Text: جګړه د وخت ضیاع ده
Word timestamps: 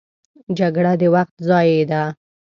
جګړه 0.57 0.93
د 1.01 1.03
وخت 1.15 1.35
ضیاع 1.47 1.81
ده 1.89 2.03